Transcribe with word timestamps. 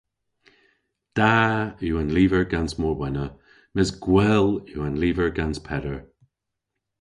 Da 1.17 1.35
yw 1.85 1.95
an 2.01 2.09
lyver 2.15 2.43
gans 2.51 2.73
Morwenna 2.81 3.25
mes 3.75 3.89
gwell 4.05 4.47
yw 4.71 4.81
an 4.87 4.95
lyver 5.01 5.29
gans 5.37 5.59
Peder. 5.67 5.99